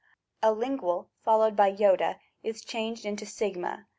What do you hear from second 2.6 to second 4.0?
changed into a.